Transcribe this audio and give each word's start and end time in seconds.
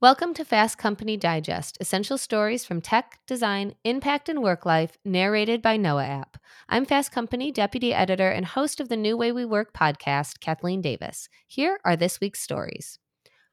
Welcome 0.00 0.32
to 0.34 0.44
Fast 0.44 0.78
Company 0.78 1.16
Digest, 1.16 1.76
essential 1.80 2.18
stories 2.18 2.64
from 2.64 2.80
tech, 2.80 3.18
design, 3.26 3.74
impact, 3.82 4.28
and 4.28 4.44
work 4.44 4.64
life, 4.64 4.96
narrated 5.04 5.60
by 5.60 5.76
Noa 5.76 6.04
App. 6.06 6.38
I'm 6.68 6.86
Fast 6.86 7.10
Company 7.10 7.50
deputy 7.50 7.92
editor 7.92 8.28
and 8.30 8.46
host 8.46 8.78
of 8.78 8.88
the 8.88 8.96
New 8.96 9.16
Way 9.16 9.32
We 9.32 9.44
Work 9.44 9.74
podcast, 9.74 10.38
Kathleen 10.38 10.80
Davis. 10.80 11.28
Here 11.48 11.80
are 11.84 11.96
this 11.96 12.20
week's 12.20 12.40
stories. 12.40 13.00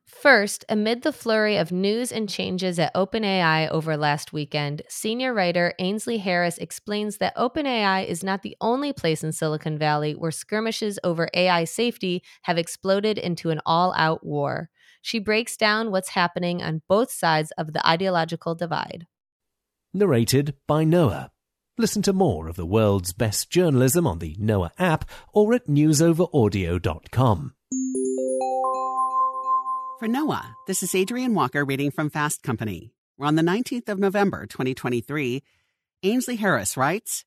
First, 0.06 0.64
amid 0.70 1.02
the 1.02 1.12
flurry 1.12 1.58
of 1.58 1.72
news 1.72 2.12
and 2.12 2.30
changes 2.30 2.78
at 2.78 2.94
OpenAI 2.94 3.68
over 3.70 3.98
last 3.98 4.32
weekend, 4.32 4.84
senior 4.88 5.34
writer 5.34 5.74
Ainsley 5.80 6.20
Harris 6.20 6.60
explains 6.60 7.18
that 7.18 7.36
OpenAI 7.36 8.06
is 8.06 8.24
not 8.24 8.44
the 8.44 8.56
only 8.62 8.94
place 8.94 9.24
in 9.24 9.32
Silicon 9.32 9.80
Valley 9.80 10.14
where 10.14 10.30
skirmishes 10.30 11.00
over 11.04 11.28
AI 11.34 11.64
safety 11.64 12.22
have 12.44 12.60
exploded 12.60 13.18
into 13.18 13.50
an 13.50 13.62
all 13.66 13.96
out 13.98 14.24
war. 14.24 14.70
She 15.06 15.20
breaks 15.20 15.56
down 15.56 15.92
what's 15.92 16.10
happening 16.10 16.64
on 16.64 16.82
both 16.88 17.12
sides 17.12 17.52
of 17.60 17.74
the 17.74 17.88
ideological 17.88 18.56
divide. 18.56 19.06
Narrated 19.94 20.56
by 20.66 20.84
Noa. 20.84 21.30
Listen 21.78 22.02
to 22.02 22.12
more 22.12 22.48
of 22.48 22.56
the 22.56 22.66
world's 22.66 23.14
best 23.14 23.52
journalism 23.52 24.08
on 24.08 24.18
the 24.18 24.36
Noa 24.40 24.72
app 24.80 25.08
or 25.32 25.54
at 25.54 25.68
newsoveraudio.com. 25.68 27.54
For 30.00 30.08
Noa, 30.08 30.56
this 30.66 30.82
is 30.82 30.96
Adrian 30.96 31.36
Walker 31.36 31.64
reading 31.64 31.92
from 31.92 32.10
Fast 32.10 32.42
Company. 32.42 32.90
We're 33.16 33.28
on 33.28 33.36
the 33.36 33.44
19th 33.44 33.90
of 33.90 34.00
November, 34.00 34.48
2023. 34.48 35.44
Ainsley 36.02 36.38
Harris 36.38 36.76
writes 36.76 37.26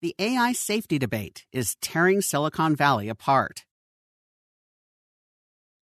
The 0.00 0.14
AI 0.18 0.54
safety 0.54 0.98
debate 0.98 1.44
is 1.52 1.76
tearing 1.82 2.22
Silicon 2.22 2.74
Valley 2.74 3.10
apart. 3.10 3.66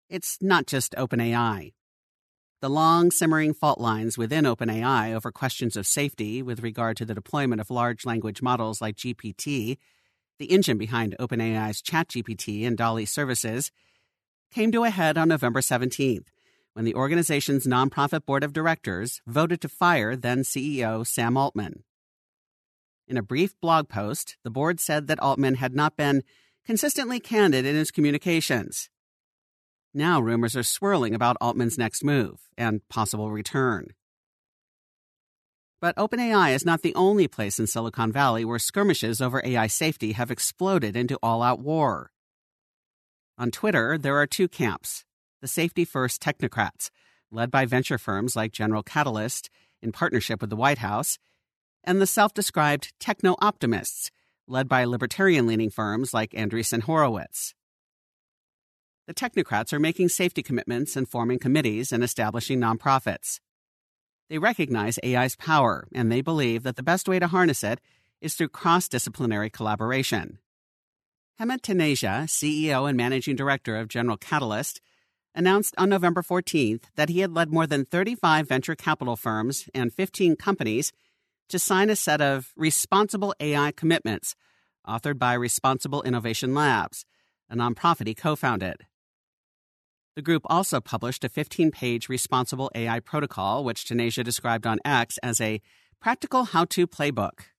It's 0.08 0.38
not 0.40 0.66
just 0.66 0.94
OpenAI. 0.94 1.74
The 2.62 2.70
long 2.70 3.10
simmering 3.10 3.52
fault 3.52 3.78
lines 3.78 4.16
within 4.16 4.46
OpenAI 4.46 5.14
over 5.14 5.30
questions 5.30 5.76
of 5.76 5.86
safety 5.86 6.42
with 6.42 6.62
regard 6.62 6.96
to 6.96 7.04
the 7.04 7.14
deployment 7.14 7.60
of 7.60 7.68
large 7.68 8.06
language 8.06 8.40
models 8.40 8.80
like 8.80 8.96
GPT, 8.96 9.76
the 10.38 10.46
engine 10.46 10.78
behind 10.78 11.14
OpenAI's 11.20 11.82
ChatGPT 11.82 12.66
and 12.66 12.74
DALL-E 12.78 13.04
services, 13.04 13.70
came 14.50 14.72
to 14.72 14.84
a 14.84 14.90
head 14.90 15.18
on 15.18 15.28
November 15.28 15.60
17th 15.60 16.28
when 16.72 16.86
the 16.86 16.94
organization's 16.94 17.66
nonprofit 17.66 18.24
board 18.24 18.42
of 18.42 18.54
directors 18.54 19.20
voted 19.26 19.60
to 19.60 19.68
fire 19.68 20.16
then 20.16 20.38
CEO 20.38 21.06
Sam 21.06 21.36
Altman. 21.36 21.84
In 23.06 23.18
a 23.18 23.22
brief 23.22 23.60
blog 23.60 23.90
post, 23.90 24.38
the 24.42 24.50
board 24.50 24.80
said 24.80 25.06
that 25.08 25.20
Altman 25.20 25.56
had 25.56 25.74
not 25.74 25.98
been 25.98 26.22
consistently 26.64 27.20
candid 27.20 27.66
in 27.66 27.76
his 27.76 27.90
communications 27.90 28.88
now 29.94 30.20
rumors 30.20 30.56
are 30.56 30.62
swirling 30.62 31.14
about 31.14 31.36
Altman's 31.40 31.78
next 31.78 32.04
move 32.04 32.40
and 32.56 32.86
possible 32.88 33.30
return. 33.30 33.88
But 35.80 35.96
OpenAI 35.96 36.54
is 36.54 36.66
not 36.66 36.82
the 36.82 36.94
only 36.94 37.28
place 37.28 37.58
in 37.58 37.66
Silicon 37.66 38.10
Valley 38.10 38.44
where 38.44 38.58
skirmishes 38.58 39.20
over 39.20 39.40
AI 39.44 39.68
safety 39.68 40.12
have 40.12 40.30
exploded 40.30 40.96
into 40.96 41.18
all 41.22 41.42
out 41.42 41.60
war. 41.60 42.10
On 43.38 43.50
Twitter, 43.50 43.96
there 43.96 44.16
are 44.16 44.26
two 44.26 44.48
camps 44.48 45.04
the 45.40 45.46
safety 45.46 45.84
first 45.84 46.20
technocrats, 46.20 46.90
led 47.30 47.48
by 47.48 47.64
venture 47.64 47.96
firms 47.96 48.34
like 48.34 48.50
General 48.50 48.82
Catalyst 48.82 49.48
in 49.80 49.92
partnership 49.92 50.40
with 50.40 50.50
the 50.50 50.56
White 50.56 50.78
House, 50.78 51.16
and 51.84 52.00
the 52.00 52.08
self 52.08 52.34
described 52.34 52.92
techno 52.98 53.36
optimists, 53.40 54.10
led 54.48 54.68
by 54.68 54.84
libertarian 54.84 55.46
leaning 55.46 55.70
firms 55.70 56.12
like 56.12 56.32
Andreessen 56.32 56.82
Horowitz 56.82 57.54
the 59.08 59.14
technocrats 59.14 59.72
are 59.72 59.78
making 59.78 60.10
safety 60.10 60.42
commitments 60.42 60.94
and 60.94 61.08
forming 61.08 61.38
committees 61.38 61.92
and 61.92 62.04
establishing 62.04 62.60
nonprofits. 62.60 63.40
They 64.28 64.36
recognize 64.36 64.98
AI's 65.02 65.34
power, 65.34 65.88
and 65.94 66.12
they 66.12 66.20
believe 66.20 66.62
that 66.64 66.76
the 66.76 66.82
best 66.82 67.08
way 67.08 67.18
to 67.18 67.26
harness 67.26 67.64
it 67.64 67.80
is 68.20 68.34
through 68.34 68.50
cross 68.50 68.86
disciplinary 68.86 69.48
collaboration. 69.48 70.40
Hemant 71.40 71.62
Taneja, 71.62 72.24
CEO 72.24 72.86
and 72.86 72.98
managing 72.98 73.34
director 73.34 73.76
of 73.76 73.88
General 73.88 74.18
Catalyst, 74.18 74.78
announced 75.34 75.74
on 75.78 75.88
November 75.88 76.20
14th 76.20 76.82
that 76.96 77.08
he 77.08 77.20
had 77.20 77.32
led 77.32 77.50
more 77.50 77.66
than 77.66 77.86
35 77.86 78.46
venture 78.46 78.74
capital 78.74 79.16
firms 79.16 79.70
and 79.74 79.90
15 79.90 80.36
companies 80.36 80.92
to 81.48 81.58
sign 81.58 81.88
a 81.88 81.96
set 81.96 82.20
of 82.20 82.52
responsible 82.56 83.34
AI 83.40 83.72
commitments 83.72 84.34
authored 84.86 85.18
by 85.18 85.32
Responsible 85.32 86.02
Innovation 86.02 86.52
Labs, 86.52 87.06
a 87.48 87.56
nonprofit 87.56 88.06
he 88.06 88.14
co 88.14 88.36
founded. 88.36 88.84
The 90.18 90.22
group 90.22 90.42
also 90.46 90.80
published 90.80 91.22
a 91.22 91.28
15 91.28 91.70
page 91.70 92.08
responsible 92.08 92.72
AI 92.74 92.98
protocol, 92.98 93.62
which 93.62 93.84
Taneja 93.84 94.24
described 94.24 94.66
on 94.66 94.80
X 94.84 95.16
as 95.18 95.40
a 95.40 95.60
practical 96.00 96.46
how 96.46 96.64
to 96.64 96.88
playbook. 96.88 97.52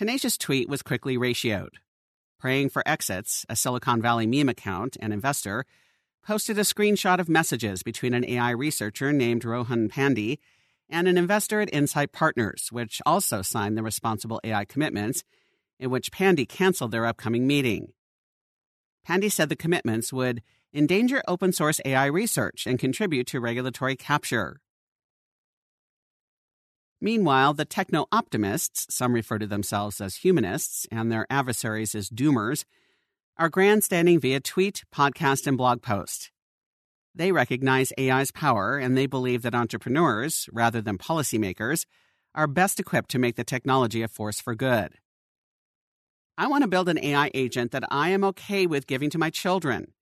Taneja's 0.00 0.38
tweet 0.38 0.70
was 0.70 0.80
quickly 0.80 1.18
ratioed. 1.18 1.74
Praying 2.40 2.70
for 2.70 2.82
Exits, 2.86 3.44
a 3.50 3.56
Silicon 3.56 4.00
Valley 4.00 4.26
meme 4.26 4.48
account 4.48 4.96
and 4.98 5.12
investor, 5.12 5.66
posted 6.24 6.56
a 6.56 6.62
screenshot 6.62 7.18
of 7.18 7.28
messages 7.28 7.82
between 7.82 8.14
an 8.14 8.24
AI 8.24 8.52
researcher 8.52 9.12
named 9.12 9.44
Rohan 9.44 9.90
Pandey 9.90 10.38
and 10.88 11.06
an 11.06 11.18
investor 11.18 11.60
at 11.60 11.74
Insight 11.74 12.12
Partners, 12.12 12.68
which 12.72 13.02
also 13.04 13.42
signed 13.42 13.76
the 13.76 13.82
responsible 13.82 14.40
AI 14.42 14.64
commitments, 14.64 15.24
in 15.78 15.90
which 15.90 16.10
Pandey 16.10 16.48
canceled 16.48 16.90
their 16.90 17.04
upcoming 17.04 17.46
meeting. 17.46 17.92
Pandey 19.06 19.30
said 19.30 19.50
the 19.50 19.56
commitments 19.56 20.10
would 20.10 20.42
endanger 20.74 21.22
open 21.26 21.52
source 21.52 21.80
AI 21.84 22.06
research 22.06 22.66
and 22.66 22.78
contribute 22.78 23.26
to 23.28 23.40
regulatory 23.40 23.96
capture. 23.96 24.60
Meanwhile, 27.00 27.54
the 27.54 27.64
techno 27.64 28.06
optimists, 28.10 28.86
some 28.94 29.12
refer 29.12 29.38
to 29.38 29.46
themselves 29.46 30.00
as 30.00 30.16
humanists 30.16 30.86
and 30.90 31.12
their 31.12 31.26
adversaries 31.28 31.94
as 31.94 32.08
doomers, 32.08 32.64
are 33.38 33.50
grandstanding 33.50 34.18
via 34.18 34.40
tweet, 34.40 34.84
podcast, 34.94 35.46
and 35.46 35.58
blog 35.58 35.82
post. 35.82 36.30
They 37.14 37.32
recognize 37.32 37.92
AI's 37.98 38.30
power 38.30 38.78
and 38.78 38.96
they 38.96 39.06
believe 39.06 39.42
that 39.42 39.54
entrepreneurs, 39.54 40.48
rather 40.52 40.80
than 40.80 40.98
policymakers, 40.98 41.84
are 42.34 42.46
best 42.46 42.80
equipped 42.80 43.10
to 43.10 43.18
make 43.18 43.36
the 43.36 43.44
technology 43.44 44.02
a 44.02 44.08
force 44.08 44.40
for 44.40 44.54
good. 44.54 44.94
I 46.38 46.48
want 46.48 46.62
to 46.62 46.68
build 46.68 46.90
an 46.90 47.02
AI 47.02 47.30
agent 47.32 47.72
that 47.72 47.84
I 47.90 48.10
am 48.10 48.22
okay 48.24 48.66
with 48.66 48.86
giving 48.86 49.08
to 49.10 49.18
my 49.18 49.30
children. 49.30 49.92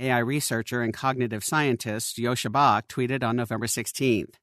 AI 0.00 0.18
researcher 0.18 0.82
and 0.82 0.94
cognitive 0.94 1.44
scientist 1.44 2.16
Joscha 2.16 2.50
Bach 2.50 2.88
tweeted 2.88 3.22
on 3.22 3.36
November 3.36 3.66
16th. 3.66 4.34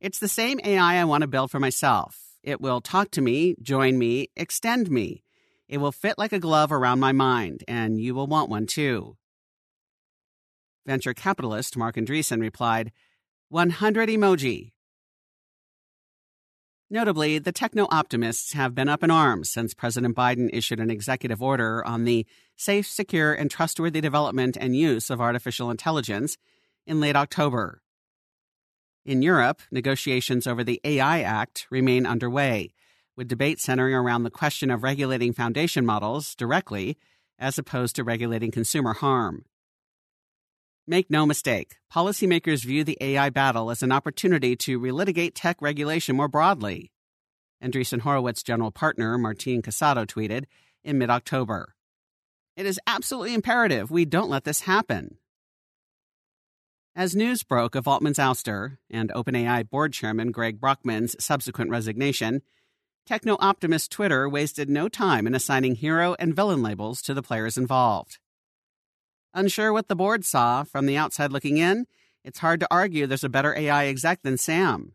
It's 0.00 0.18
the 0.18 0.28
same 0.28 0.60
AI 0.64 1.00
I 1.00 1.04
want 1.04 1.22
to 1.22 1.28
build 1.28 1.50
for 1.50 1.60
myself. 1.60 2.20
It 2.42 2.60
will 2.60 2.80
talk 2.80 3.10
to 3.12 3.22
me, 3.22 3.54
join 3.62 3.96
me, 3.96 4.28
extend 4.36 4.90
me. 4.90 5.22
It 5.68 5.78
will 5.78 5.92
fit 5.92 6.18
like 6.18 6.32
a 6.32 6.38
glove 6.38 6.72
around 6.72 7.00
my 7.00 7.12
mind, 7.12 7.64
and 7.66 7.98
you 7.98 8.14
will 8.14 8.26
want 8.26 8.50
one 8.50 8.66
too. 8.66 9.16
Venture 10.86 11.14
capitalist 11.14 11.76
Marc 11.76 11.96
Andreessen 11.96 12.40
replied, 12.40 12.92
100 13.48 14.10
emoji. 14.10 14.72
Notably, 16.90 17.38
the 17.38 17.52
techno 17.52 17.88
optimists 17.90 18.52
have 18.52 18.74
been 18.74 18.88
up 18.88 19.02
in 19.02 19.10
arms 19.10 19.50
since 19.50 19.74
President 19.74 20.14
Biden 20.14 20.50
issued 20.52 20.80
an 20.80 20.90
executive 20.90 21.42
order 21.42 21.84
on 21.84 22.04
the 22.04 22.26
safe, 22.56 22.86
secure, 22.86 23.32
and 23.32 23.50
trustworthy 23.50 24.00
development 24.00 24.56
and 24.60 24.76
use 24.76 25.10
of 25.10 25.20
artificial 25.20 25.70
intelligence 25.70 26.36
in 26.86 27.00
late 27.00 27.16
October. 27.16 27.80
In 29.04 29.22
Europe, 29.22 29.60
negotiations 29.70 30.46
over 30.46 30.62
the 30.62 30.80
AI 30.84 31.22
Act 31.22 31.66
remain 31.70 32.06
underway, 32.06 32.74
with 33.16 33.28
debate 33.28 33.60
centering 33.60 33.94
around 33.94 34.22
the 34.22 34.30
question 34.30 34.70
of 34.70 34.82
regulating 34.82 35.32
foundation 35.32 35.86
models 35.86 36.34
directly 36.34 36.96
as 37.38 37.58
opposed 37.58 37.96
to 37.96 38.04
regulating 38.04 38.50
consumer 38.50 38.92
harm. 38.92 39.44
Make 40.86 41.10
no 41.10 41.24
mistake, 41.24 41.76
policymakers 41.90 42.62
view 42.62 42.84
the 42.84 42.98
AI 43.00 43.30
battle 43.30 43.70
as 43.70 43.82
an 43.82 43.90
opportunity 43.90 44.54
to 44.56 44.78
relitigate 44.78 45.32
tech 45.34 45.62
regulation 45.62 46.14
more 46.14 46.28
broadly. 46.28 46.92
Andreessen 47.62 48.00
Horowitz 48.00 48.42
general 48.42 48.70
partner 48.70 49.16
Martin 49.16 49.62
Casado 49.62 50.04
tweeted 50.04 50.44
in 50.84 50.98
mid 50.98 51.08
October. 51.08 51.74
It 52.54 52.66
is 52.66 52.78
absolutely 52.86 53.32
imperative 53.32 53.90
we 53.90 54.04
don't 54.04 54.28
let 54.28 54.44
this 54.44 54.60
happen. 54.60 55.16
As 56.94 57.16
news 57.16 57.42
broke 57.42 57.74
of 57.74 57.88
Altman's 57.88 58.18
ouster 58.18 58.76
and 58.90 59.10
OpenAI 59.14 59.68
board 59.70 59.94
chairman 59.94 60.32
Greg 60.32 60.60
Brockman's 60.60 61.16
subsequent 61.18 61.70
resignation, 61.70 62.42
techno 63.06 63.38
optimist 63.40 63.90
Twitter 63.90 64.28
wasted 64.28 64.68
no 64.68 64.90
time 64.90 65.26
in 65.26 65.34
assigning 65.34 65.76
hero 65.76 66.14
and 66.18 66.36
villain 66.36 66.62
labels 66.62 67.00
to 67.00 67.14
the 67.14 67.22
players 67.22 67.56
involved. 67.56 68.18
Unsure 69.34 69.72
what 69.72 69.88
the 69.88 69.96
board 69.96 70.24
saw 70.24 70.62
from 70.62 70.86
the 70.86 70.96
outside 70.96 71.32
looking 71.32 71.58
in, 71.58 71.86
it's 72.22 72.38
hard 72.38 72.60
to 72.60 72.68
argue 72.70 73.06
there's 73.06 73.24
a 73.24 73.28
better 73.28 73.56
AI 73.58 73.86
exec 73.86 74.22
than 74.22 74.38
Sam. 74.38 74.92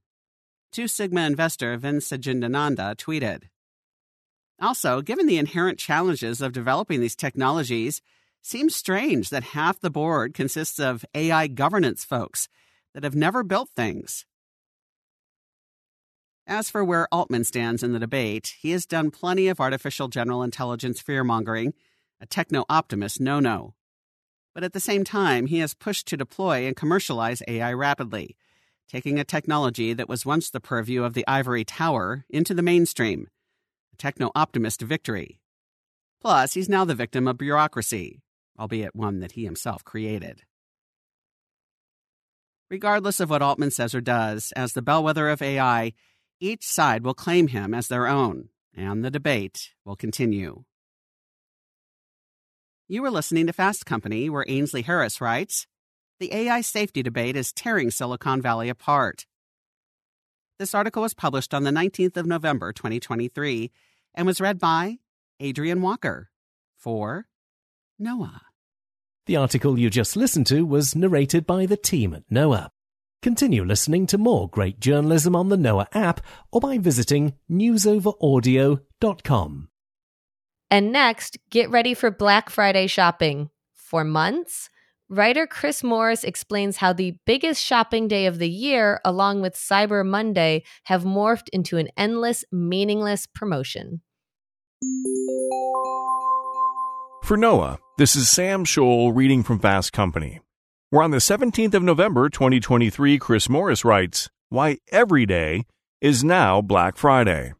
Two 0.72 0.88
Sigma 0.88 1.22
investor 1.22 1.76
Vince 1.78 2.08
Sajindananda 2.08 2.96
tweeted. 2.96 3.44
Also, 4.62 5.02
given 5.02 5.28
the 5.28 5.38
inherent 5.38 5.78
challenges 5.78 6.42
of 6.42 6.54
developing 6.54 7.02
these 7.02 7.16
technologies, 7.16 8.02
seems 8.42 8.76
strange 8.76 9.30
that 9.30 9.44
half 9.44 9.80
the 9.80 9.90
board 9.90 10.34
consists 10.34 10.80
of 10.80 11.06
AI 11.14 11.48
governance 11.48 12.06
folks, 12.06 12.48
that 12.94 13.04
have 13.04 13.16
never 13.16 13.44
built 13.44 13.70
things. 13.76 14.26
As 16.48 16.70
for 16.70 16.84
where 16.84 17.08
Altman 17.12 17.44
stands 17.44 17.84
in 17.84 17.94
the 17.94 18.00
debate, 18.00 18.56
he 18.60 18.72
has 18.72 18.86
done 18.86 19.12
plenty 19.12 19.50
of 19.50 19.60
artificial 19.60 20.08
general 20.08 20.42
intelligence 20.42 21.02
fearmongering, 21.02 21.74
a 22.20 22.26
techno 22.26 22.66
optimist 22.70 23.22
no 23.22 23.40
no. 23.40 23.76
But 24.54 24.64
at 24.64 24.74
the 24.74 24.80
same 24.80 25.04
time, 25.04 25.48
he 25.48 25.60
has 25.60 25.74
pushed 25.74 26.08
to 26.08 26.18
deploy 26.18 26.66
and 26.66 26.76
commercialize 26.76 27.44
AI 27.48 27.74
rapidly, 27.74 28.36
taking 28.88 29.20
a 29.20 29.24
technology 29.24 29.94
that 29.94 30.10
was 30.10 30.26
once 30.26 30.50
the 30.50 30.60
purview 30.60 31.04
of 31.04 31.14
the 31.14 31.26
ivory 31.28 31.64
tower 31.64 32.26
into 32.30 32.54
the 32.54 32.64
mainstream. 32.64 33.28
A 33.94 33.98
techno 33.98 34.32
optimist 34.36 34.82
victory. 34.82 35.40
Plus, 36.22 36.54
he's 36.54 36.68
now 36.68 36.84
the 36.84 36.96
victim 36.96 37.28
of 37.28 37.38
bureaucracy, 37.38 38.22
albeit 38.60 38.96
one 38.96 39.20
that 39.20 39.34
he 39.34 39.46
himself 39.46 39.84
created. 39.84 40.44
Regardless 42.70 43.20
of 43.20 43.30
what 43.30 43.42
Altman 43.42 43.72
says 43.72 43.96
or 43.96 44.02
does, 44.02 44.52
as 44.56 44.74
the 44.74 44.82
bellwether 44.82 45.30
of 45.30 45.42
AI, 45.42 45.94
each 46.40 46.64
side 46.64 47.04
will 47.04 47.14
claim 47.14 47.48
him 47.48 47.74
as 47.74 47.88
their 47.88 48.08
own, 48.08 48.50
and 48.76 49.04
the 49.04 49.12
debate 49.12 49.72
will 49.86 49.96
continue. 49.96 50.64
You 52.92 53.06
are 53.06 53.12
listening 53.12 53.46
to 53.46 53.54
Fast 53.54 53.86
Company, 53.86 54.32
where 54.32 54.46
Ainsley 54.48 54.82
Harris 54.82 55.22
writes 55.22 55.68
The 56.20 56.34
AI 56.34 56.62
safety 56.62 57.04
debate 57.04 57.36
is 57.36 57.54
tearing 57.54 57.92
Silicon 57.92 58.42
Valley 58.42 58.68
apart. 58.68 59.28
This 60.58 60.74
article 60.74 61.04
was 61.04 61.14
published 61.14 61.54
on 61.54 61.62
the 61.62 61.70
19th 61.70 62.18
of 62.18 62.26
November, 62.26 62.74
2023, 62.74 63.70
and 64.16 64.26
was 64.26 64.42
read 64.42 64.58
by 64.58 64.98
Adrian 65.40 65.84
Walker 65.84 66.32
for 66.80 67.28
Noa. 68.00 68.42
The 69.28 69.36
article 69.36 69.78
you 69.78 69.92
just 69.92 70.16
listened 70.16 70.48
to 70.48 70.66
was 70.66 70.96
narrated 70.96 71.46
by 71.46 71.68
the 71.68 71.78
team 71.78 72.16
at 72.16 72.24
Noa. 72.32 72.72
Continue 73.22 73.64
listening 73.64 74.08
to 74.08 74.18
more 74.18 74.50
great 74.50 74.80
journalism 74.80 75.36
on 75.36 75.50
the 75.50 75.58
Noa 75.58 75.88
app 75.94 76.22
or 76.52 76.60
by 76.60 76.80
visiting 76.80 77.36
newsoveraudio.com. 77.52 79.69
And 80.72 80.92
next, 80.92 81.38
get 81.50 81.70
ready 81.72 81.94
for 81.94 82.12
Black 82.12 82.50
Friday 82.50 82.86
shopping. 82.86 83.50
For 83.74 84.04
months, 84.04 84.70
writer 85.10 85.48
Chris 85.48 85.84
Morris 85.84 86.24
explains 86.24 86.78
how 86.78 86.94
the 86.94 87.16
biggest 87.26 87.64
shopping 87.64 88.08
day 88.08 88.28
of 88.28 88.38
the 88.38 88.50
year, 88.50 89.02
along 89.04 89.42
with 89.42 89.56
Cyber 89.56 90.06
Monday, 90.06 90.64
have 90.84 91.04
morphed 91.04 91.50
into 91.52 91.78
an 91.78 91.90
endless, 91.98 92.46
meaningless 92.52 93.26
promotion. 93.26 94.02
For 97.24 97.36
Noa, 97.36 97.80
this 97.98 98.16
is 98.16 98.30
Sam 98.30 98.64
Scholl 98.64 99.12
reading 99.16 99.42
from 99.42 99.60
Fast 99.60 99.92
Company. 99.92 100.40
We're 100.92 101.04
on 101.04 101.12
the 101.12 101.18
17th 101.18 101.74
of 101.74 101.84
November, 101.84 102.30
2023. 102.30 103.18
Chris 103.18 103.50
Morris 103.50 103.84
writes, 103.84 104.30
Why 104.50 104.78
every 104.92 105.26
day 105.26 105.66
is 106.00 106.24
now 106.24 106.62
Black 106.62 106.96
Friday. 106.98 107.54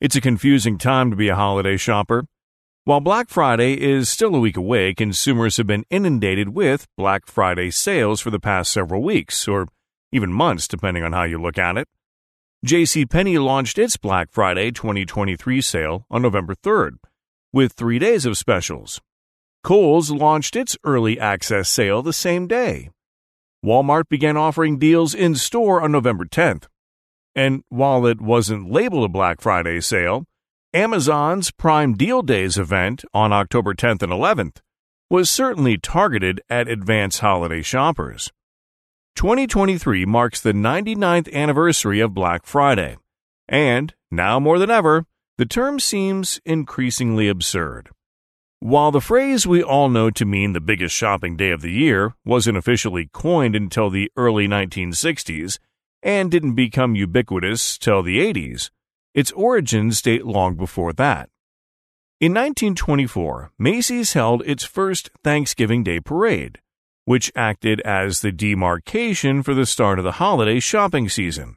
It's 0.00 0.14
a 0.14 0.20
confusing 0.20 0.78
time 0.78 1.10
to 1.10 1.16
be 1.16 1.26
a 1.26 1.34
holiday 1.34 1.76
shopper. 1.76 2.24
While 2.84 3.00
Black 3.00 3.28
Friday 3.28 3.74
is 3.74 4.08
still 4.08 4.32
a 4.36 4.38
week 4.38 4.56
away, 4.56 4.94
consumers 4.94 5.56
have 5.56 5.66
been 5.66 5.84
inundated 5.90 6.50
with 6.50 6.86
Black 6.96 7.26
Friday 7.26 7.72
sales 7.72 8.20
for 8.20 8.30
the 8.30 8.38
past 8.38 8.72
several 8.72 9.02
weeks, 9.02 9.48
or 9.48 9.66
even 10.12 10.32
months, 10.32 10.68
depending 10.68 11.02
on 11.02 11.14
how 11.14 11.24
you 11.24 11.42
look 11.42 11.58
at 11.58 11.76
it. 11.76 11.88
JCPenney 12.64 13.42
launched 13.44 13.76
its 13.76 13.96
Black 13.96 14.30
Friday 14.30 14.70
2023 14.70 15.60
sale 15.60 16.06
on 16.08 16.22
November 16.22 16.54
3rd, 16.54 16.98
with 17.52 17.72
three 17.72 17.98
days 17.98 18.24
of 18.24 18.38
specials, 18.38 19.00
Kohl's 19.64 20.12
launched 20.12 20.54
its 20.54 20.76
early 20.84 21.18
access 21.18 21.68
sale 21.68 22.02
the 22.02 22.12
same 22.12 22.46
day. 22.46 22.90
Walmart 23.64 24.08
began 24.08 24.36
offering 24.36 24.78
deals 24.78 25.12
in 25.12 25.34
store 25.34 25.82
on 25.82 25.90
November 25.90 26.24
10th. 26.24 26.66
And 27.34 27.62
while 27.68 28.06
it 28.06 28.20
wasn't 28.20 28.70
labeled 28.70 29.04
a 29.04 29.08
Black 29.08 29.40
Friday 29.40 29.80
sale, 29.80 30.24
Amazon's 30.74 31.50
Prime 31.50 31.94
Deal 31.94 32.22
Days 32.22 32.58
event 32.58 33.04
on 33.14 33.32
October 33.32 33.74
10th 33.74 34.02
and 34.02 34.12
11th 34.12 34.58
was 35.10 35.30
certainly 35.30 35.78
targeted 35.78 36.40
at 36.50 36.68
advanced 36.68 37.20
holiday 37.20 37.62
shoppers. 37.62 38.30
2023 39.16 40.04
marks 40.04 40.40
the 40.40 40.52
99th 40.52 41.32
anniversary 41.32 42.00
of 42.00 42.14
Black 42.14 42.44
Friday, 42.44 42.96
and 43.48 43.94
now 44.10 44.38
more 44.38 44.58
than 44.58 44.70
ever, 44.70 45.06
the 45.38 45.46
term 45.46 45.80
seems 45.80 46.40
increasingly 46.44 47.28
absurd. 47.28 47.88
While 48.60 48.90
the 48.90 49.00
phrase 49.00 49.46
we 49.46 49.62
all 49.62 49.88
know 49.88 50.10
to 50.10 50.24
mean 50.24 50.52
the 50.52 50.60
biggest 50.60 50.94
shopping 50.94 51.36
day 51.36 51.50
of 51.50 51.62
the 51.62 51.72
year 51.72 52.14
wasn't 52.24 52.58
officially 52.58 53.08
coined 53.12 53.56
until 53.56 53.88
the 53.88 54.10
early 54.16 54.46
1960s 54.46 55.58
and 56.02 56.30
didn't 56.30 56.54
become 56.54 56.94
ubiquitous 56.94 57.78
till 57.78 58.02
the 58.02 58.18
80s, 58.18 58.70
its 59.14 59.32
origins 59.32 60.00
date 60.02 60.24
long 60.24 60.54
before 60.54 60.92
that. 60.92 61.28
In 62.20 62.32
1924, 62.32 63.52
Macy's 63.58 64.12
held 64.12 64.42
its 64.44 64.64
first 64.64 65.10
Thanksgiving 65.22 65.84
Day 65.84 66.00
parade, 66.00 66.60
which 67.04 67.32
acted 67.36 67.80
as 67.82 68.20
the 68.20 68.32
demarcation 68.32 69.42
for 69.42 69.54
the 69.54 69.66
start 69.66 69.98
of 69.98 70.04
the 70.04 70.12
holiday 70.12 70.60
shopping 70.60 71.08
season. 71.08 71.56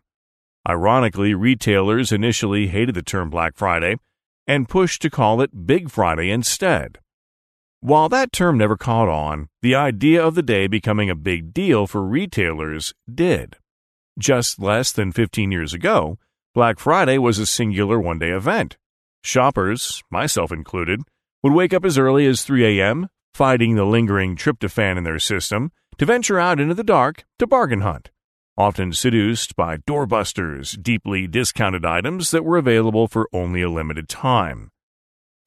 Ironically, 0.68 1.34
retailers 1.34 2.12
initially 2.12 2.68
hated 2.68 2.94
the 2.94 3.02
term 3.02 3.30
Black 3.30 3.56
Friday 3.56 3.96
and 4.46 4.70
pushed 4.70 5.02
to 5.02 5.10
call 5.10 5.42
it 5.42 5.66
Big 5.66 5.90
Friday 5.90 6.30
instead. 6.30 7.00
While 7.80 8.10
that 8.10 8.32
term 8.32 8.60
never 8.60 8.78
caught 8.78 9.10
on, 9.10 9.50
the 9.64 9.74
idea 9.74 10.24
of 10.24 10.36
the 10.36 10.44
day 10.44 10.68
becoming 10.68 11.10
a 11.10 11.16
big 11.16 11.52
deal 11.52 11.88
for 11.88 12.04
retailers 12.04 12.94
did. 13.12 13.58
Just 14.22 14.62
less 14.62 14.92
than 14.92 15.12
15 15.12 15.52
years 15.52 15.74
ago, 15.74 16.18
Black 16.54 16.80
Friday 16.80 17.18
was 17.18 17.40
a 17.40 17.46
singular 17.46 18.00
one 18.00 18.20
day 18.20 18.30
event. 18.30 18.78
Shoppers, 19.24 20.04
myself 20.12 20.52
included, 20.52 21.02
would 21.44 21.54
wake 21.54 21.74
up 21.74 21.84
as 21.84 21.98
early 21.98 22.28
as 22.28 22.44
3 22.44 22.80
a.m., 22.80 23.10
fighting 23.34 23.76
the 23.76 23.86
lingering 23.86 24.36
tryptophan 24.36 24.98
in 24.98 25.04
their 25.04 25.20
system, 25.20 25.72
to 25.98 26.06
venture 26.06 26.40
out 26.40 26.60
into 26.60 26.76
the 26.76 26.84
dark 26.84 27.26
to 27.40 27.48
bargain 27.48 27.82
hunt 27.82 28.12
often 28.58 28.94
seduced 28.94 29.56
by 29.56 29.78
doorbusters, 29.78 30.82
deeply 30.82 31.26
discounted 31.26 31.84
items 31.84 32.30
that 32.30 32.46
were 32.46 32.58
available 32.58 33.08
for 33.08 33.28
only 33.34 33.62
a 33.62 33.70
limited 33.70 34.08
time. 34.08 34.70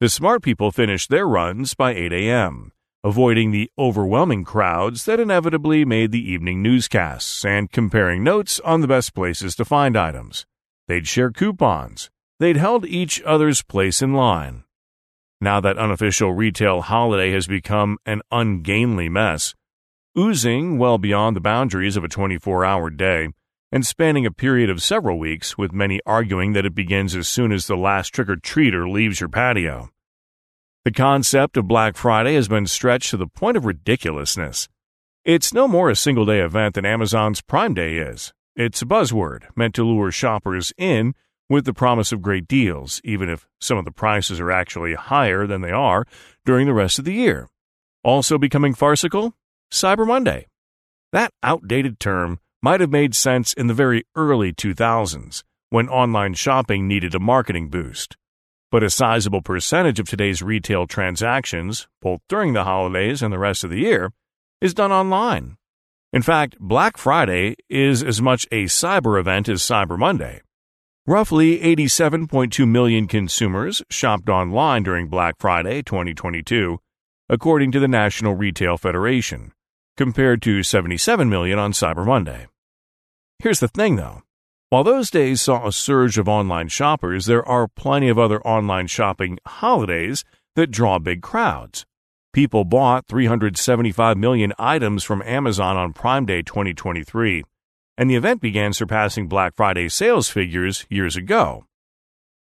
The 0.01 0.09
smart 0.09 0.43
people 0.43 0.71
finished 0.71 1.09
their 1.09 1.25
runs 1.25 1.75
by 1.75 1.93
8 1.93 2.11
a.m., 2.11 2.73
avoiding 3.05 3.51
the 3.51 3.69
overwhelming 3.77 4.43
crowds 4.43 5.05
that 5.05 5.19
inevitably 5.19 5.85
made 5.85 6.11
the 6.11 6.31
evening 6.31 6.63
newscasts 6.63 7.45
and 7.45 7.71
comparing 7.71 8.23
notes 8.23 8.59
on 8.61 8.81
the 8.81 8.87
best 8.87 9.13
places 9.13 9.55
to 9.55 9.63
find 9.63 9.95
items. 9.95 10.47
They'd 10.87 11.07
share 11.07 11.29
coupons. 11.29 12.09
They'd 12.39 12.57
held 12.57 12.83
each 12.83 13.21
other's 13.21 13.61
place 13.61 14.01
in 14.01 14.13
line. 14.13 14.63
Now 15.39 15.59
that 15.59 15.77
unofficial 15.77 16.33
retail 16.33 16.81
holiday 16.81 17.31
has 17.31 17.45
become 17.45 17.99
an 18.07 18.23
ungainly 18.31 19.07
mess, 19.07 19.53
oozing 20.17 20.79
well 20.79 20.97
beyond 20.97 21.35
the 21.35 21.41
boundaries 21.41 21.95
of 21.95 22.03
a 22.03 22.09
24 22.09 22.65
hour 22.65 22.89
day, 22.89 23.29
and 23.71 23.85
spanning 23.85 24.25
a 24.25 24.31
period 24.31 24.71
of 24.71 24.81
several 24.81 25.19
weeks, 25.19 25.59
with 25.59 25.71
many 25.71 25.99
arguing 26.07 26.53
that 26.53 26.65
it 26.65 26.73
begins 26.73 27.15
as 27.15 27.27
soon 27.27 27.51
as 27.51 27.67
the 27.67 27.77
last 27.77 28.15
trick 28.15 28.29
or 28.29 28.35
treater 28.35 28.91
leaves 28.91 29.19
your 29.19 29.29
patio. 29.29 29.91
The 30.85 30.91
concept 30.91 31.57
of 31.57 31.67
Black 31.67 31.97
Friday 31.97 32.35
has 32.35 32.47
been 32.47 32.67
stretched 32.67 33.09
to 33.09 33.17
the 33.17 33.25
point 33.25 33.57
of 33.57 33.65
ridiculousness. 33.65 34.69
It's 35.23 35.51
no 35.51 35.67
more 35.67 35.89
a 35.89 35.95
single 35.95 36.27
day 36.27 36.41
event 36.41 36.75
than 36.75 36.85
Amazon's 36.85 37.41
Prime 37.41 37.73
Day 37.73 37.97
is. 37.97 38.33
It's 38.55 38.83
a 38.83 38.85
buzzword 38.85 39.45
meant 39.55 39.73
to 39.73 39.83
lure 39.83 40.11
shoppers 40.11 40.73
in 40.77 41.15
with 41.49 41.65
the 41.65 41.73
promise 41.73 42.11
of 42.11 42.21
great 42.21 42.47
deals, 42.47 43.01
even 43.03 43.29
if 43.29 43.47
some 43.59 43.79
of 43.79 43.85
the 43.85 43.91
prices 43.91 44.39
are 44.39 44.51
actually 44.51 44.93
higher 44.93 45.47
than 45.47 45.61
they 45.61 45.71
are 45.71 46.05
during 46.45 46.67
the 46.67 46.73
rest 46.73 46.99
of 46.99 47.05
the 47.05 47.13
year. 47.13 47.49
Also 48.03 48.37
becoming 48.37 48.75
farcical 48.75 49.33
Cyber 49.71 50.05
Monday. 50.05 50.45
That 51.11 51.31
outdated 51.41 51.99
term 51.99 52.39
might 52.61 52.79
have 52.79 52.91
made 52.91 53.15
sense 53.15 53.53
in 53.53 53.65
the 53.65 53.73
very 53.73 54.03
early 54.15 54.53
2000s 54.53 55.41
when 55.71 55.89
online 55.89 56.35
shopping 56.35 56.87
needed 56.87 57.15
a 57.15 57.19
marketing 57.19 57.69
boost. 57.69 58.17
But 58.71 58.83
a 58.83 58.89
sizable 58.89 59.41
percentage 59.41 59.99
of 59.99 60.09
today's 60.09 60.41
retail 60.41 60.87
transactions, 60.87 61.87
both 62.01 62.21
during 62.27 62.53
the 62.53 62.63
holidays 62.63 63.21
and 63.21 63.31
the 63.31 63.39
rest 63.39 63.63
of 63.63 63.69
the 63.69 63.79
year, 63.79 64.11
is 64.59 64.73
done 64.73 64.91
online. 64.91 65.57
In 66.11 66.21
fact, 66.21 66.57
Black 66.59 66.97
Friday 66.97 67.55
is 67.69 68.01
as 68.01 68.21
much 68.21 68.45
a 68.51 68.65
cyber 68.65 69.19
event 69.19 69.49
as 69.49 69.61
Cyber 69.61 69.97
Monday. 69.97 70.41
Roughly 71.07 71.59
87.2 71.59 72.67
million 72.67 73.07
consumers 73.07 73.83
shopped 73.91 74.27
online 74.27 74.83
during 74.83 75.07
Black 75.07 75.35
Friday 75.37 75.83
2022, 75.83 76.79
according 77.29 77.71
to 77.73 77.79
the 77.79 77.87
National 77.87 78.33
Retail 78.33 78.77
Federation, 78.77 79.51
compared 79.97 80.41
to 80.41 80.63
77 80.63 81.29
million 81.29 81.59
on 81.59 81.73
Cyber 81.73 82.05
Monday. 82.05 82.47
Here's 83.39 83.59
the 83.59 83.67
thing 83.67 83.97
though. 83.97 84.23
While 84.69 84.83
those 84.83 85.11
days 85.11 85.43
saw 85.43 85.67
a 85.67 85.71
surge 85.71 86.17
of 86.17 86.27
online 86.27 86.69
shoppers, 86.69 87.27
there 87.27 87.47
are 87.47 87.67
plenty 87.67 88.09
of 88.09 88.17
other 88.17 88.41
online 88.41 88.87
shopping 88.87 89.37
holidays 89.45 90.23
that 90.55 90.71
draw 90.71 90.97
big 90.97 91.21
crowds. 91.21 91.85
People 92.33 92.65
bought 92.65 93.07
375 93.07 94.17
million 94.17 94.53
items 94.57 95.03
from 95.03 95.21
Amazon 95.21 95.77
on 95.77 95.93
Prime 95.93 96.25
Day 96.25 96.41
2023, 96.41 97.43
and 97.97 98.09
the 98.09 98.15
event 98.15 98.41
began 98.41 98.73
surpassing 98.73 99.27
Black 99.27 99.55
Friday 99.55 99.87
sales 99.87 100.29
figures 100.29 100.85
years 100.89 101.15
ago. 101.15 101.65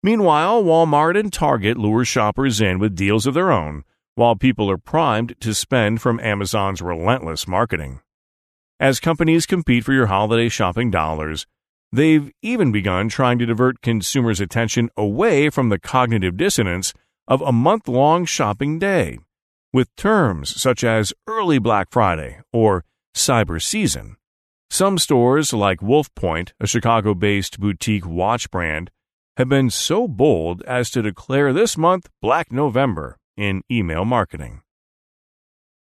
Meanwhile, 0.02 0.62
Walmart 0.62 1.18
and 1.18 1.32
Target 1.32 1.76
lure 1.76 2.04
shoppers 2.04 2.60
in 2.60 2.78
with 2.78 2.94
deals 2.94 3.26
of 3.26 3.34
their 3.34 3.50
own, 3.50 3.82
while 4.14 4.36
people 4.36 4.70
are 4.70 4.78
primed 4.78 5.34
to 5.40 5.54
spend 5.54 6.00
from 6.00 6.20
Amazon's 6.20 6.80
relentless 6.80 7.48
marketing. 7.48 8.00
As 8.78 9.00
companies 9.00 9.44
compete 9.44 9.84
for 9.84 9.92
your 9.92 10.06
holiday 10.06 10.48
shopping 10.48 10.90
dollars, 10.90 11.46
they've 11.92 12.32
even 12.42 12.72
begun 12.72 13.08
trying 13.08 13.38
to 13.38 13.46
divert 13.46 13.82
consumers' 13.82 14.40
attention 14.40 14.88
away 14.96 15.50
from 15.50 15.68
the 15.68 15.78
cognitive 15.78 16.36
dissonance 16.36 16.94
of 17.28 17.42
a 17.42 17.52
month 17.52 17.86
long 17.86 18.24
shopping 18.24 18.78
day, 18.78 19.18
with 19.72 19.94
terms 19.96 20.60
such 20.60 20.82
as 20.82 21.12
early 21.28 21.58
Black 21.58 21.88
Friday 21.90 22.40
or 22.52 22.84
cyber 23.14 23.62
season. 23.62 24.16
Some 24.70 24.96
stores, 24.96 25.52
like 25.52 25.82
Wolf 25.82 26.12
Point, 26.14 26.54
a 26.58 26.66
Chicago 26.66 27.14
based 27.14 27.60
boutique 27.60 28.06
watch 28.06 28.50
brand, 28.50 28.90
have 29.36 29.48
been 29.48 29.70
so 29.70 30.08
bold 30.08 30.62
as 30.62 30.90
to 30.90 31.02
declare 31.02 31.52
this 31.52 31.76
month 31.76 32.08
Black 32.20 32.50
November 32.50 33.18
in 33.36 33.62
email 33.70 34.04
marketing. 34.04 34.62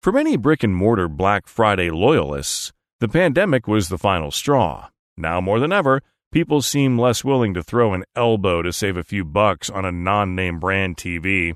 For 0.01 0.11
many 0.11 0.35
brick 0.35 0.63
and 0.63 0.75
mortar 0.75 1.07
Black 1.07 1.47
Friday 1.47 1.89
loyalists, 1.89 2.73
the 2.99 3.07
pandemic 3.07 3.67
was 3.67 3.87
the 3.87 3.97
final 3.97 4.31
straw. 4.31 4.89
Now 5.17 5.41
more 5.41 5.59
than 5.59 5.71
ever, 5.71 6.01
people 6.31 6.61
seem 6.61 6.97
less 6.97 7.23
willing 7.23 7.53
to 7.53 7.63
throw 7.63 7.93
an 7.93 8.03
elbow 8.15 8.61
to 8.61 8.73
save 8.73 8.97
a 8.97 9.03
few 9.03 9.23
bucks 9.23 9.69
on 9.69 9.85
a 9.85 9.91
non 9.91 10.35
name 10.35 10.59
brand 10.59 10.97
TV. 10.97 11.55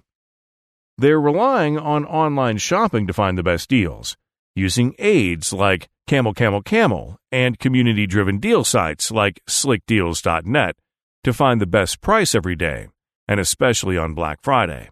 They're 0.98 1.22
relying 1.22 1.78
on 1.78 2.06
online 2.06 2.58
shopping 2.58 3.08
to 3.08 3.14
find 3.14 3.38
the 3.38 3.44
best 3.44 3.70
deals, 3.70 4.18
using 4.56 4.96
aids 4.98 5.54
like 5.54 5.90
Camel 6.08 6.34
Camel 6.34 6.62
Camel 6.62 7.18
and 7.32 7.60
community 7.60 8.08
driven 8.08 8.40
deal 8.40 8.64
sites 8.64 9.12
like 9.12 9.42
slickdeals.net 9.48 10.76
to 11.24 11.34
find 11.34 11.60
the 11.60 11.68
best 11.68 12.02
price 12.02 12.34
every 12.34 12.56
day, 12.56 12.88
and 13.28 13.40
especially 13.40 13.98
on 13.98 14.14
Black 14.14 14.40
Friday. 14.42 14.90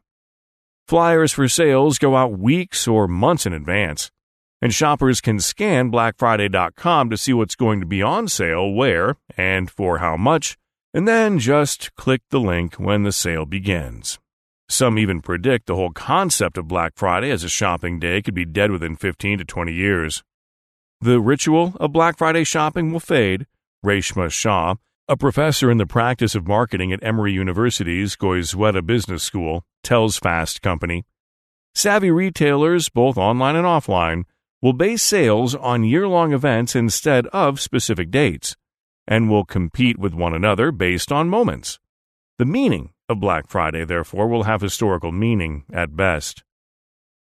Flyers 0.88 1.32
for 1.32 1.48
sales 1.48 1.98
go 1.98 2.16
out 2.16 2.38
weeks 2.38 2.88
or 2.88 3.08
months 3.08 3.46
in 3.46 3.54
advance, 3.54 4.12
and 4.62 4.74
shoppers 4.74 5.22
can 5.22 5.40
scan 5.40 5.92
BlackFriday.com 5.92 7.10
to 7.10 7.18
see 7.18 7.34
what's 7.34 7.56
going 7.56 7.80
to 7.80 7.86
be 7.86 8.02
on 8.02 8.28
sale, 8.28 8.72
where, 8.72 9.18
and 9.38 9.70
for 9.70 10.00
how 10.00 10.18
much, 10.18 10.58
and 10.94 11.08
then 11.08 11.40
just 11.40 11.94
click 11.96 12.22
the 12.30 12.40
link 12.40 12.76
when 12.76 13.04
the 13.04 13.12
sale 13.12 13.46
begins. 13.46 14.20
Some 14.68 14.98
even 14.98 15.22
predict 15.22 15.68
the 15.68 15.76
whole 15.76 15.92
concept 15.92 16.58
of 16.58 16.68
Black 16.68 16.94
Friday 16.96 17.30
as 17.30 17.44
a 17.44 17.50
shopping 17.50 18.00
day 18.00 18.22
could 18.22 18.34
be 18.34 18.46
dead 18.46 18.72
within 18.72 18.96
15 18.96 19.40
to 19.40 19.46
20 19.46 19.74
years. 19.74 20.24
The 21.02 21.20
ritual 21.20 21.76
of 21.80 21.92
Black 21.92 22.18
Friday 22.18 22.44
shopping 22.44 22.92
will 22.92 23.00
fade, 23.00 23.46
Reshma 23.86 24.32
Shah, 24.32 24.76
a 25.08 25.16
professor 25.16 25.70
in 25.70 25.78
the 25.78 25.86
practice 25.86 26.34
of 26.34 26.48
marketing 26.48 26.92
at 26.92 27.04
Emory 27.04 27.32
University's 27.32 28.16
Goizueta 28.16 28.84
Business 28.84 29.22
School 29.22 29.64
tells 29.84 30.18
Fast 30.18 30.64
Company. 30.64 31.06
Savvy 31.76 32.10
retailers, 32.10 32.90
both 32.90 33.18
online 33.18 33.56
and 33.56 33.68
offline, 33.68 34.24
will 34.66 34.74
base 34.74 35.04
sales 35.04 35.54
on 35.54 35.84
year 35.84 36.08
long 36.08 36.34
events 36.34 36.76
instead 36.76 37.28
of 37.28 37.62
specific 37.62 38.10
dates, 38.10 38.56
and 39.08 39.30
will 39.30 39.46
compete 39.46 40.00
with 40.00 40.16
one 40.16 40.34
another 40.34 40.72
based 40.72 41.12
on 41.12 41.30
moments. 41.30 41.78
The 42.40 42.46
meaning 42.46 42.90
of 43.08 43.20
Black 43.20 43.48
Friday, 43.48 43.86
therefore, 43.86 44.28
will 44.28 44.46
have 44.46 44.62
historical 44.62 45.12
meaning 45.12 45.66
at 45.72 45.96
best. 45.96 46.44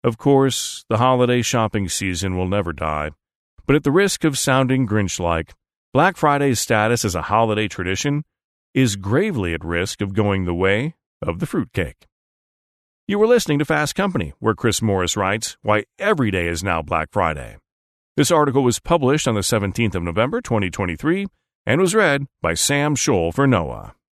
Of 0.01 0.17
course, 0.17 0.85
the 0.87 0.95
holiday 0.95 1.41
shopping 1.41 1.89
season 1.89 2.37
will 2.37 2.47
never 2.47 2.71
die, 2.71 3.11
but 3.65 3.75
at 3.75 3.83
the 3.83 3.91
risk 3.91 4.23
of 4.23 4.37
sounding 4.37 4.87
Grinch 4.87 5.19
like, 5.19 5.53
Black 5.91 6.15
Friday's 6.15 6.61
status 6.61 7.03
as 7.03 7.15
a 7.15 7.23
holiday 7.23 7.67
tradition 7.67 8.23
is 8.73 8.95
gravely 8.95 9.53
at 9.53 9.65
risk 9.65 9.99
of 9.99 10.13
going 10.13 10.45
the 10.45 10.53
way 10.53 10.95
of 11.21 11.39
the 11.39 11.45
fruitcake. 11.45 12.07
You 13.07 13.19
were 13.19 13.27
listening 13.27 13.59
to 13.59 13.65
Fast 13.65 13.93
Company, 13.93 14.33
where 14.39 14.55
Chris 14.55 14.81
Morris 14.81 15.15
writes 15.15 15.57
why 15.61 15.83
every 15.99 16.31
day 16.31 16.47
is 16.47 16.63
now 16.63 16.81
Black 16.81 17.09
Friday. 17.11 17.57
This 18.17 18.31
article 18.31 18.63
was 18.63 18.79
published 18.79 19.27
on 19.27 19.35
the 19.35 19.41
17th 19.41 19.93
of 19.93 20.01
November, 20.01 20.41
2023, 20.41 21.27
and 21.67 21.79
was 21.79 21.93
read 21.93 22.25
by 22.41 22.55
Sam 22.55 22.95
Scholl 22.95 23.31
for 23.31 23.45
Noa. 23.45 23.93